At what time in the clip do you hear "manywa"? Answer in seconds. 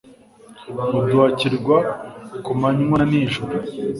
2.59-2.95